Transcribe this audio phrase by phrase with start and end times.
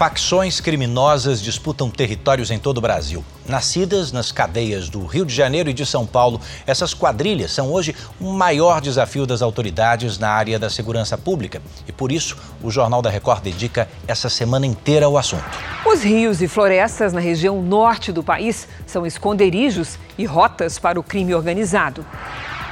[0.00, 3.22] Facções criminosas disputam territórios em todo o Brasil.
[3.46, 7.94] Nascidas nas cadeias do Rio de Janeiro e de São Paulo, essas quadrilhas são hoje
[8.18, 11.60] um maior desafio das autoridades na área da segurança pública.
[11.86, 15.44] E por isso, o Jornal da Record dedica essa semana inteira ao assunto.
[15.84, 21.02] Os rios e florestas na região norte do país são esconderijos e rotas para o
[21.02, 22.06] crime organizado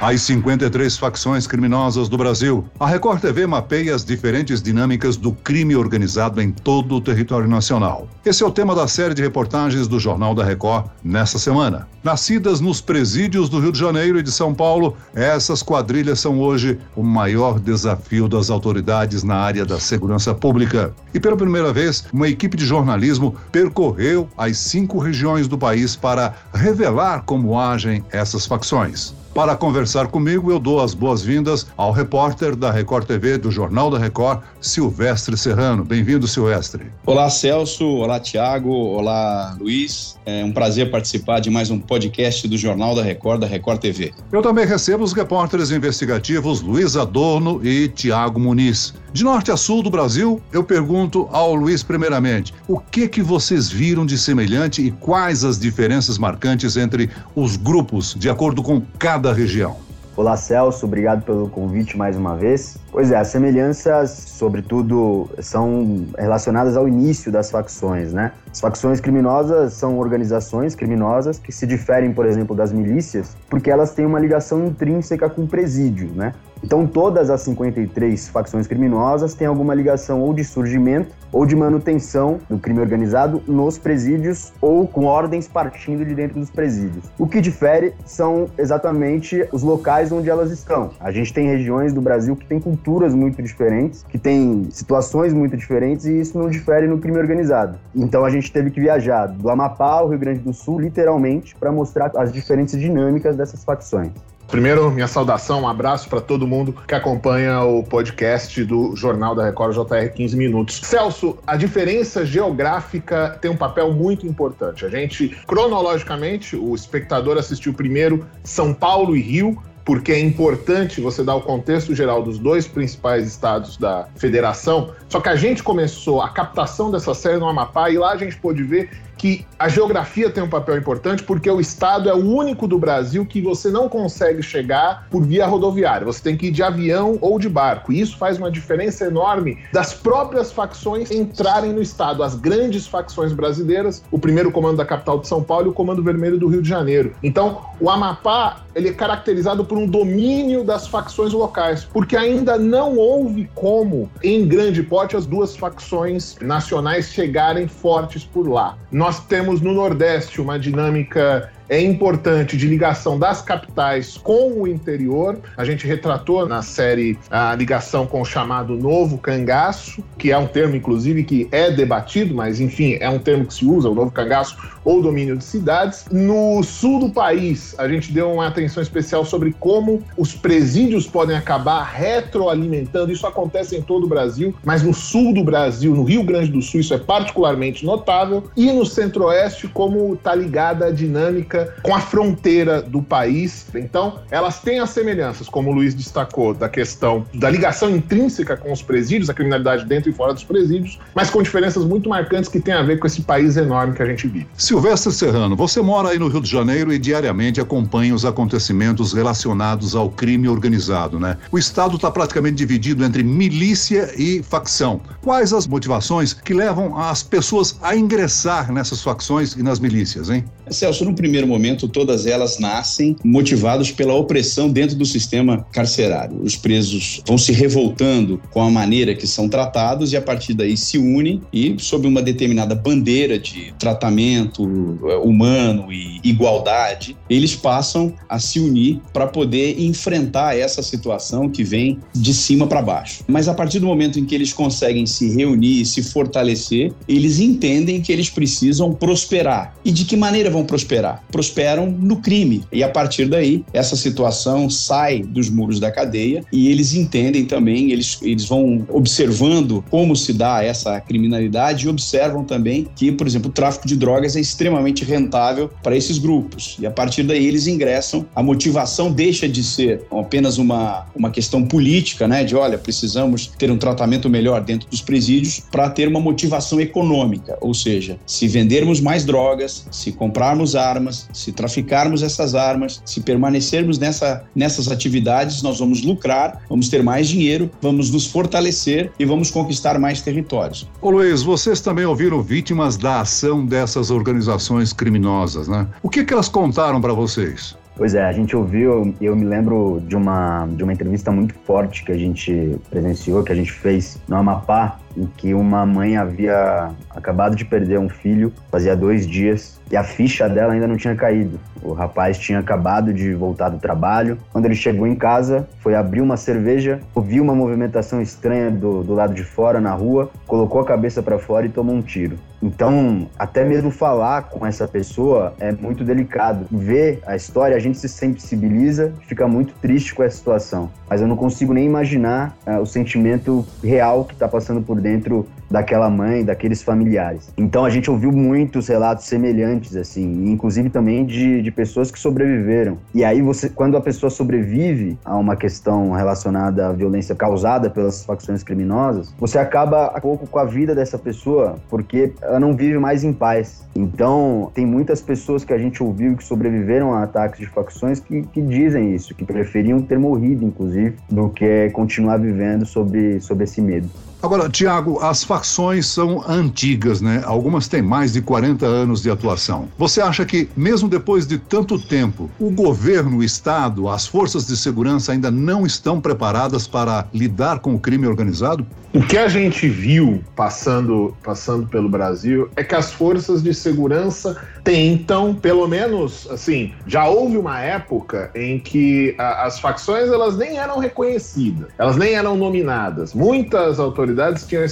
[0.01, 2.65] as 53 facções criminosas do Brasil.
[2.79, 8.07] A Record TV mapeia as diferentes dinâmicas do crime organizado em todo o território nacional.
[8.25, 11.85] Esse é o tema da série de reportagens do Jornal da Record nesta semana.
[12.01, 16.79] Nascidas nos presídios do Rio de Janeiro e de São Paulo, essas quadrilhas são hoje
[16.95, 20.93] o maior desafio das autoridades na área da segurança pública.
[21.13, 26.33] E pela primeira vez, uma equipe de jornalismo percorreu as cinco regiões do país para
[26.53, 29.13] revelar como agem essas facções.
[29.33, 33.97] Para conversar comigo, eu dou as boas-vindas ao repórter da Record TV do Jornal da
[33.97, 35.85] Record, Silvestre Serrano.
[35.85, 36.91] Bem-vindo, Silvestre.
[37.05, 37.85] Olá, Celso.
[37.85, 38.71] Olá, Tiago.
[38.71, 40.17] Olá, Luiz.
[40.25, 44.11] É um prazer participar de mais um podcast do Jornal da Record, da Record TV.
[44.31, 48.93] Eu também recebo os repórteres investigativos Luiz Adorno e Tiago Muniz.
[49.11, 53.67] De norte a sul do Brasil, eu pergunto ao Luiz primeiramente, o que que vocês
[53.67, 59.18] viram de semelhante e quais as diferenças marcantes entre os grupos, de acordo com cada
[59.33, 59.77] região?
[60.15, 62.77] Olá, Celso, obrigado pelo convite mais uma vez.
[62.91, 68.31] Pois é, as semelhanças, sobretudo, são relacionadas ao início das facções, né?
[68.51, 73.91] As facções criminosas são organizações criminosas que se diferem, por exemplo, das milícias, porque elas
[73.91, 76.33] têm uma ligação intrínseca com o presídio, né?
[76.63, 82.39] Então, todas as 53 facções criminosas têm alguma ligação ou de surgimento ou de manutenção
[82.49, 87.05] do crime organizado nos presídios ou com ordens partindo de dentro dos presídios.
[87.17, 90.91] O que difere são exatamente os locais onde elas estão.
[90.99, 95.57] A gente tem regiões do Brasil que têm culturas muito diferentes, que têm situações muito
[95.57, 97.77] diferentes e isso não difere no crime organizado.
[97.93, 101.71] Então, a gente teve que viajar do Amapá ao Rio Grande do Sul, literalmente, para
[101.71, 104.11] mostrar as diferentes dinâmicas dessas facções.
[104.47, 109.45] Primeiro, minha saudação, um abraço para todo mundo que acompanha o podcast do Jornal da
[109.45, 110.81] Record JR 15 Minutos.
[110.83, 114.83] Celso, a diferença geográfica tem um papel muito importante.
[114.83, 121.23] A gente, cronologicamente, o espectador assistiu primeiro São Paulo e Rio, porque é importante você
[121.23, 124.91] dar o contexto geral dos dois principais estados da federação.
[125.07, 128.37] Só que a gente começou a captação dessa série no Amapá e lá a gente
[128.37, 132.65] pôde ver que a geografia tem um papel importante porque o estado é o único
[132.65, 136.05] do Brasil que você não consegue chegar por via rodoviária.
[136.05, 137.91] Você tem que ir de avião ou de barco.
[137.91, 142.23] E isso faz uma diferença enorme das próprias facções entrarem no estado.
[142.23, 146.01] As grandes facções brasileiras, o primeiro comando da capital de São Paulo e o comando
[146.01, 147.13] vermelho do Rio de Janeiro.
[147.21, 152.95] Então, o Amapá ele é caracterizado por um domínio das facções locais, porque ainda não
[152.97, 158.77] houve como, em grande porte, as duas facções nacionais chegarem fortes por lá.
[158.91, 164.67] Nós nós temos no Nordeste uma dinâmica é importante de ligação das capitais com o
[164.67, 165.37] interior.
[165.55, 170.47] A gente retratou na série a ligação com o chamado novo cangaço, que é um
[170.47, 174.11] termo, inclusive, que é debatido, mas enfim, é um termo que se usa, o novo
[174.11, 176.05] cangaço ou domínio de cidades.
[176.11, 181.37] No sul do país, a gente deu uma atenção especial sobre como os presídios podem
[181.37, 183.11] acabar retroalimentando.
[183.11, 186.61] Isso acontece em todo o Brasil, mas no sul do Brasil, no Rio Grande do
[186.61, 188.43] Sul, isso é particularmente notável.
[188.57, 193.67] E no centro-oeste, como está ligada a dinâmica com a fronteira do país.
[193.75, 198.71] Então, elas têm as semelhanças, como o Luiz destacou, da questão da ligação intrínseca com
[198.71, 202.59] os presídios, a criminalidade dentro e fora dos presídios, mas com diferenças muito marcantes que
[202.59, 204.47] têm a ver com esse país enorme que a gente vive.
[204.57, 209.95] Silvestre Serrano, você mora aí no Rio de Janeiro e diariamente acompanha os acontecimentos relacionados
[209.95, 211.37] ao crime organizado, né?
[211.51, 215.01] O Estado está praticamente dividido entre milícia e facção.
[215.21, 220.43] Quais as motivações que levam as pessoas a ingressar nessas facções e nas milícias, hein?
[220.69, 226.41] Celso, no primeiro momento, todas elas nascem motivadas pela opressão dentro do sistema carcerário.
[226.41, 230.77] Os presos vão se revoltando com a maneira que são tratados e, a partir daí,
[230.77, 234.63] se unem e, sob uma determinada bandeira de tratamento
[235.03, 241.63] eh, humano e igualdade, eles passam a se unir para poder enfrentar essa situação que
[241.63, 243.23] vem de cima para baixo.
[243.27, 247.39] Mas, a partir do momento em que eles conseguem se reunir e se fortalecer, eles
[247.39, 249.75] entendem que eles precisam prosperar.
[249.83, 251.23] E de que maneira vão prosperar?
[251.39, 252.65] Prosperam no crime.
[252.69, 257.91] E a partir daí, essa situação sai dos muros da cadeia e eles entendem também,
[257.91, 263.49] eles, eles vão observando como se dá essa criminalidade e observam também que, por exemplo,
[263.49, 266.75] o tráfico de drogas é extremamente rentável para esses grupos.
[266.77, 271.63] E a partir daí eles ingressam, a motivação deixa de ser apenas uma, uma questão
[271.63, 276.19] política, né, de olha, precisamos ter um tratamento melhor dentro dos presídios, para ter uma
[276.19, 283.01] motivação econômica, ou seja, se vendermos mais drogas, se comprarmos armas, se traficarmos essas armas,
[283.05, 289.11] se permanecermos nessa, nessas atividades, nós vamos lucrar, vamos ter mais dinheiro, vamos nos fortalecer
[289.19, 290.89] e vamos conquistar mais territórios.
[291.01, 295.87] Ô Luiz, vocês também ouviram vítimas da ação dessas organizações criminosas, né?
[296.01, 297.75] O que, que elas contaram para vocês?
[297.99, 302.05] Pois é, a gente ouviu, eu me lembro de uma, de uma entrevista muito forte
[302.05, 306.91] que a gente presenciou, que a gente fez no Amapá, em que uma mãe havia
[307.09, 311.15] acabado de perder um filho, fazia dois dias, e a ficha dela ainda não tinha
[311.15, 311.59] caído.
[311.81, 314.37] O rapaz tinha acabado de voltar do trabalho.
[314.51, 319.13] Quando ele chegou em casa, foi abrir uma cerveja, ouviu uma movimentação estranha do, do
[319.13, 322.37] lado de fora, na rua, colocou a cabeça para fora e tomou um tiro.
[322.61, 326.65] Então, até mesmo falar com essa pessoa é muito delicado.
[326.69, 330.89] Ver a história, a gente se sensibiliza, fica muito triste com essa situação.
[331.09, 335.47] Mas eu não consigo nem imaginar uh, o sentimento real que está passando por dentro
[335.69, 337.51] daquela mãe, daqueles familiares.
[337.57, 342.97] Então a gente ouviu muitos relatos semelhantes, assim, inclusive também de, de pessoas que sobreviveram.
[343.13, 348.25] E aí você, quando a pessoa sobrevive a uma questão relacionada à violência causada pelas
[348.25, 352.97] facções criminosas, você acaba um pouco com a vida dessa pessoa, porque ela não vive
[352.97, 353.87] mais em paz.
[353.95, 358.43] Então tem muitas pessoas que a gente ouviu que sobreviveram a ataques de facções que,
[358.43, 363.81] que dizem isso, que preferiam ter morrido, inclusive, do que continuar vivendo sobre, sobre esse
[363.81, 364.09] medo.
[364.41, 365.58] Agora, Tiago, as facções
[366.07, 367.41] são antigas, né?
[367.45, 369.87] Algumas têm mais de 40 anos de atuação.
[369.97, 374.75] Você acha que, mesmo depois de tanto tempo, o governo, o Estado, as forças de
[374.75, 378.85] segurança ainda não estão preparadas para lidar com o crime organizado?
[379.11, 384.55] O que a gente viu passando, passando pelo Brasil é que as forças de segurança
[384.83, 390.77] tentam, pelo menos, assim, já houve uma época em que a, as facções elas nem
[390.77, 393.33] eram reconhecidas, elas nem eram nominadas.
[393.33, 394.85] Muitas autoridades tinham a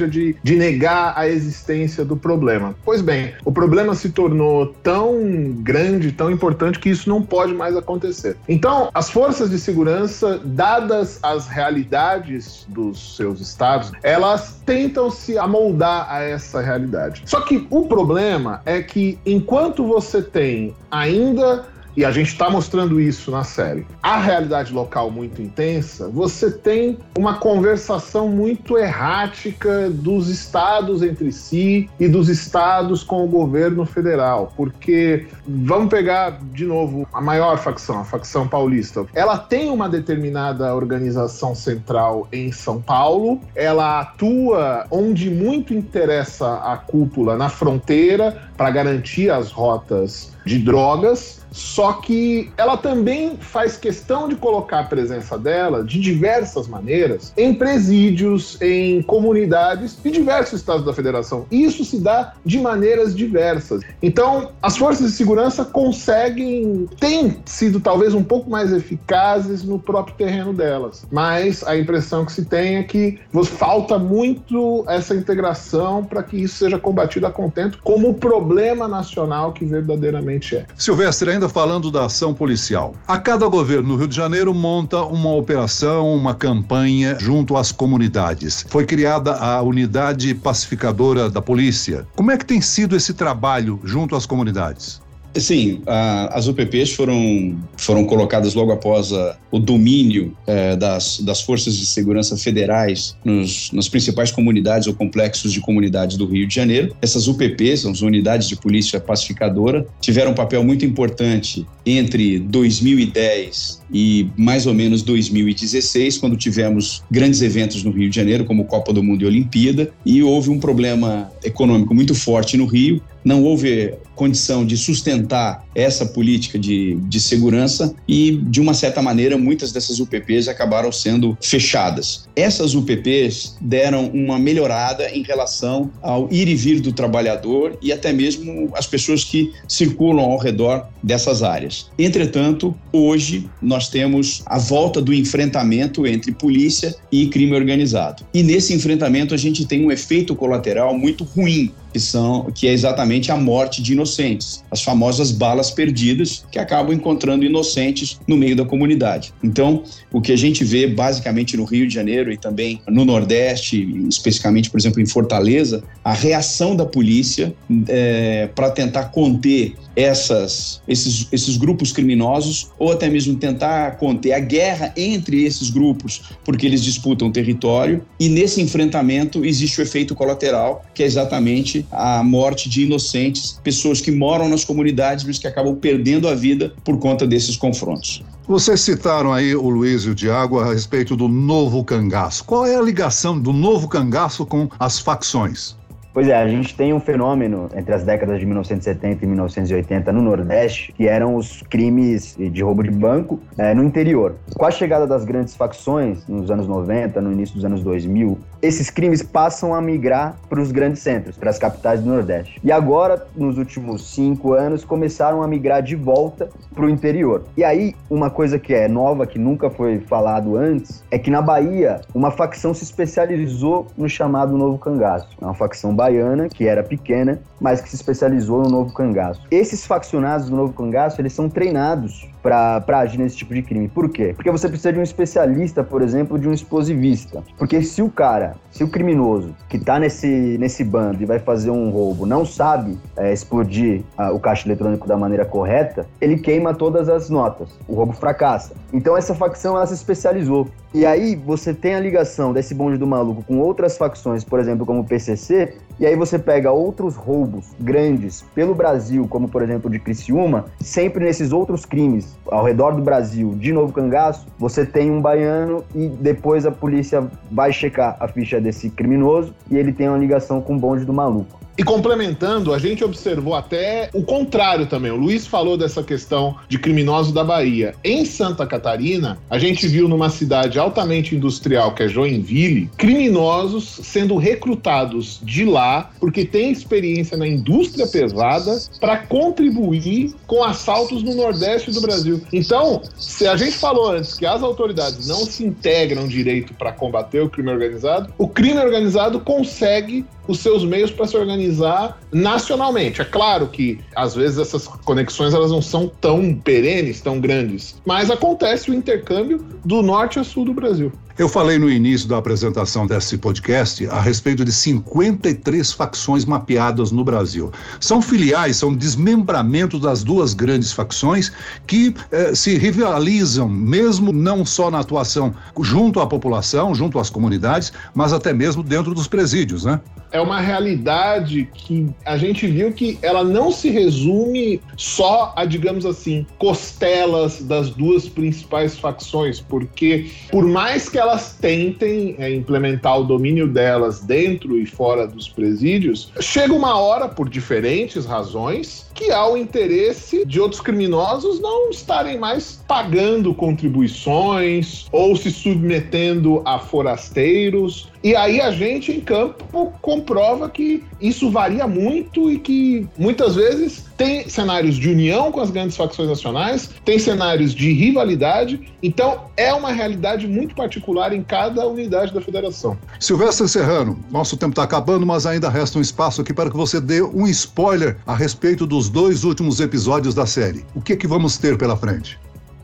[0.00, 2.74] estratégia de, de negar a existência do problema.
[2.84, 7.76] Pois bem, o problema se tornou tão grande, tão importante que isso não pode mais
[7.76, 8.36] acontecer.
[8.48, 16.06] Então, as forças de segurança, dadas as realidades dos seus estados, elas tentam se amoldar
[16.10, 17.22] a essa realidade.
[17.26, 21.64] Só que o problema é que enquanto você tem ainda
[21.96, 23.86] e a gente está mostrando isso na série.
[24.02, 31.88] A realidade local muito intensa, você tem uma conversação muito errática dos estados entre si
[31.98, 38.00] e dos estados com o governo federal, porque vamos pegar de novo a maior facção,
[38.00, 39.06] a facção paulista.
[39.14, 46.76] Ela tem uma determinada organização central em São Paulo, ela atua onde muito interessa a
[46.76, 54.28] cúpula na fronteira para garantir as rotas de drogas só que ela também faz questão
[54.28, 60.84] de colocar a presença dela de diversas maneiras em presídios, em comunidades de diversos estados
[60.84, 61.46] da federação.
[61.50, 63.82] Isso se dá de maneiras diversas.
[64.02, 70.16] Então, as forças de segurança conseguem, têm sido talvez um pouco mais eficazes no próprio
[70.16, 76.22] terreno delas, mas a impressão que se tem é que falta muito essa integração para
[76.22, 80.66] que isso seja combatido a contento como problema nacional que verdadeiramente é.
[80.76, 82.94] Silvestre, ainda falando da ação policial.
[83.06, 88.64] A cada governo no Rio de Janeiro monta uma operação, uma campanha junto às comunidades.
[88.68, 92.06] Foi criada a unidade pacificadora da polícia.
[92.14, 95.00] Como é que tem sido esse trabalho junto às comunidades?
[95.34, 101.40] Sim, a, as UPPs foram, foram colocadas logo após a, o domínio é, das, das
[101.40, 106.54] forças de segurança federais nos, nas principais comunidades ou complexos de comunidades do Rio de
[106.54, 106.94] Janeiro.
[107.00, 114.28] Essas UPPs, as Unidades de Polícia Pacificadora, tiveram um papel muito importante entre 2010 e
[114.36, 119.02] mais ou menos 2016, quando tivemos grandes eventos no Rio de Janeiro, como Copa do
[119.02, 123.02] Mundo e Olimpíada, e houve um problema econômico muito forte no Rio.
[123.24, 129.36] Não houve condição de sustentar essa política de, de segurança e, de uma certa maneira,
[129.36, 132.28] muitas dessas UPPs acabaram sendo fechadas.
[132.34, 138.12] Essas UPPs deram uma melhorada em relação ao ir e vir do trabalhador e até
[138.12, 141.79] mesmo as pessoas que circulam ao redor dessas áreas.
[141.98, 148.24] Entretanto, hoje nós temos a volta do enfrentamento entre polícia e crime organizado.
[148.32, 152.72] E nesse enfrentamento a gente tem um efeito colateral muito ruim que são que é
[152.72, 158.56] exatamente a morte de inocentes, as famosas balas perdidas que acabam encontrando inocentes no meio
[158.56, 159.32] da comunidade.
[159.42, 159.82] Então,
[160.12, 164.70] o que a gente vê basicamente no Rio de Janeiro e também no Nordeste, especificamente,
[164.70, 167.54] por exemplo, em Fortaleza, a reação da polícia
[167.88, 174.38] é, para tentar conter essas, esses, esses grupos criminosos ou até mesmo tentar conter a
[174.38, 180.84] guerra entre esses grupos, porque eles disputam território e nesse enfrentamento existe o efeito colateral,
[180.94, 185.74] que é exatamente a morte de inocentes, pessoas que moram nas comunidades, mas que acabam
[185.76, 188.22] perdendo a vida por conta desses confrontos.
[188.46, 192.44] Vocês citaram aí o Luiz e o Diago a respeito do novo cangaço.
[192.44, 195.76] Qual é a ligação do novo cangaço com as facções?
[196.12, 200.20] Pois é, a gente tem um fenômeno entre as décadas de 1970 e 1980 no
[200.20, 204.34] Nordeste, que eram os crimes de roubo de banco é, no interior.
[204.56, 208.90] Com a chegada das grandes facções, nos anos 90, no início dos anos 2000, esses
[208.90, 212.60] crimes passam a migrar para os grandes centros, para as capitais do Nordeste.
[212.62, 217.44] E agora, nos últimos cinco anos, começaram a migrar de volta para o interior.
[217.56, 221.40] E aí, uma coisa que é nova, que nunca foi falado antes, é que na
[221.40, 225.28] Bahia, uma facção se especializou no chamado Novo Cangaço.
[225.40, 229.42] É uma facção baiana, que era pequena, mas que se especializou no novo cangaço.
[229.50, 233.86] Esses faccionados do novo cangaço, eles são treinados para agir nesse tipo de crime.
[233.86, 234.32] Por quê?
[234.34, 237.44] Porque você precisa de um especialista, por exemplo, de um explosivista.
[237.58, 241.70] Porque se o cara, se o criminoso que está nesse, nesse bando e vai fazer
[241.70, 246.72] um roubo não sabe é, explodir a, o caixa eletrônico da maneira correta, ele queima
[246.72, 247.68] todas as notas.
[247.86, 248.72] O roubo fracassa.
[248.90, 250.66] Então essa facção ela se especializou.
[250.92, 254.84] E aí você tem a ligação desse bonde do maluco com outras facções, por exemplo,
[254.84, 259.88] como o PCC, e aí você pega outros roubos grandes pelo Brasil, como por exemplo
[259.88, 265.12] de Criciúma, sempre nesses outros crimes ao redor do Brasil, de novo cangaço, você tem
[265.12, 270.08] um baiano e depois a polícia vai checar a ficha desse criminoso e ele tem
[270.08, 271.59] uma ligação com o bonde do maluco.
[271.80, 275.10] E complementando, a gente observou até o contrário também.
[275.10, 277.94] O Luiz falou dessa questão de criminosos da Bahia.
[278.04, 284.36] Em Santa Catarina, a gente viu numa cidade altamente industrial, que é Joinville, criminosos sendo
[284.36, 291.90] recrutados de lá, porque têm experiência na indústria pesada, para contribuir com assaltos no Nordeste
[291.92, 292.42] do Brasil.
[292.52, 297.40] Então, se a gente falou antes que as autoridades não se integram direito para combater
[297.40, 303.20] o crime organizado, o crime organizado consegue os seus meios para se organizar nacionalmente.
[303.20, 308.30] É claro que às vezes essas conexões elas não são tão perenes, tão grandes, mas
[308.30, 311.12] acontece o intercâmbio do norte a sul do Brasil.
[311.38, 317.24] Eu falei no início da apresentação desse podcast a respeito de 53 facções mapeadas no
[317.24, 317.72] Brasil.
[317.98, 321.50] São filiais, são desmembramentos das duas grandes facções
[321.86, 327.90] que eh, se rivalizam, mesmo não só na atuação junto à população, junto às comunidades,
[328.14, 329.98] mas até mesmo dentro dos presídios, né?
[330.32, 336.06] É uma realidade que a gente viu que ela não se resume só a, digamos
[336.06, 343.24] assim, costelas das duas principais facções, porque por mais que elas tentem é, implementar o
[343.24, 349.46] domínio delas dentro e fora dos presídios, chega uma hora, por diferentes razões, que há
[349.48, 358.08] o interesse de outros criminosos não estarem mais pagando contribuições ou se submetendo a forasteiros.
[358.22, 364.04] E aí a gente em campo comprova que isso varia muito e que muitas vezes
[364.16, 369.72] tem cenários de união com as grandes facções nacionais, tem cenários de rivalidade, então é
[369.72, 372.96] uma realidade muito particular em cada unidade da federação.
[373.18, 377.00] Silvestre Serrano, nosso tempo está acabando, mas ainda resta um espaço aqui para que você
[377.00, 380.84] dê um spoiler a respeito dos dois últimos episódios da série.
[380.94, 382.38] O que, que vamos ter pela frente?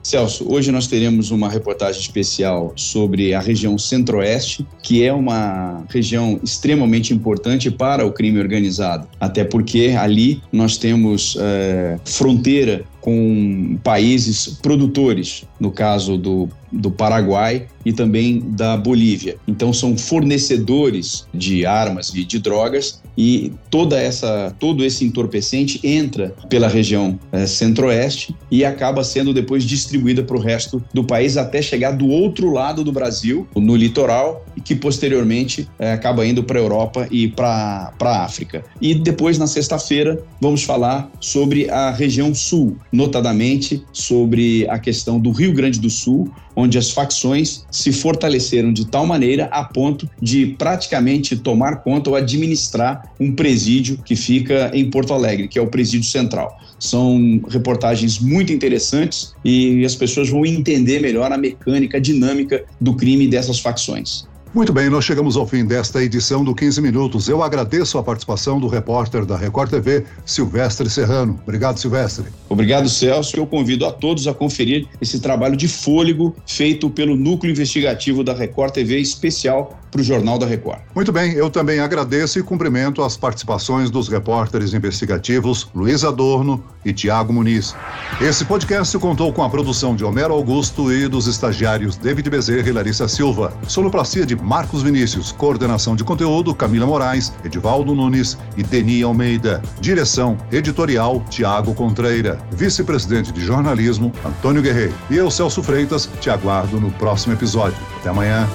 [0.06, 6.38] Celso, hoje nós teremos uma reportagem especial sobre a região Centro-Oeste, que é uma região
[6.44, 14.46] extremamente importante para o crime organizado, até porque ali nós temos é, fronteira com países
[14.62, 19.37] produtores, no caso do, do Paraguai e também da Bolívia.
[19.47, 26.35] Então são fornecedores de armas e de drogas e toda essa todo esse entorpecente entra
[26.50, 31.62] pela região é, centro-oeste e acaba sendo depois distribuída para o resto do país até
[31.62, 36.59] chegar do outro lado do Brasil, no litoral, e que posteriormente é, acaba indo para
[36.59, 38.64] a Europa e para a África.
[38.81, 45.31] E depois na sexta-feira vamos falar sobre a região sul notadamente sobre a questão do
[45.31, 50.46] Rio Grande do Sul, onde as facções se fortaleceram de tal maneira a ponto de
[50.58, 55.68] praticamente tomar conta ou administrar um presídio que fica em Porto Alegre, que é o
[55.68, 56.58] Presídio Central.
[56.78, 62.94] São reportagens muito interessantes e as pessoas vão entender melhor a mecânica, a dinâmica do
[62.94, 64.26] crime dessas facções.
[64.56, 67.28] Muito bem, nós chegamos ao fim desta edição do 15 Minutos.
[67.28, 71.38] Eu agradeço a participação do repórter da Record TV, Silvestre Serrano.
[71.42, 72.25] Obrigado, Silvestre.
[72.48, 73.36] Obrigado, Celso.
[73.36, 78.32] Eu convido a todos a conferir esse trabalho de fôlego feito pelo Núcleo Investigativo da
[78.32, 80.81] Record TV especial para o Jornal da Record.
[80.95, 86.93] Muito bem, eu também agradeço e cumprimento as participações dos repórteres investigativos Luiz Adorno e
[86.93, 87.75] Tiago Muniz.
[88.21, 92.73] Esse podcast contou com a produção de Homero Augusto e dos estagiários David Bezerra e
[92.73, 93.53] Larissa Silva.
[93.67, 99.62] Sonoplastia de Marcos Vinícius, coordenação de conteúdo Camila Moraes, Edivaldo Nunes e Deni Almeida.
[99.81, 102.38] Direção editorial Tiago Contreira.
[102.53, 104.95] Vice-presidente de jornalismo Antônio Guerreiro.
[105.11, 107.79] E eu, Celso Freitas, te aguardo no próximo episódio.
[107.99, 108.47] Até amanhã.